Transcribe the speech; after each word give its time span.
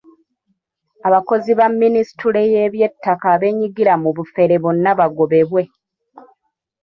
Abakozi 1.07 1.51
ba 1.59 1.67
Ministule 1.81 2.41
y’Eby'ettaka 2.53 3.25
abeenyigira 3.35 3.93
mu 4.03 4.09
bufere 4.17 4.55
bonna 4.63 4.91
bagobebwe. 4.99 5.61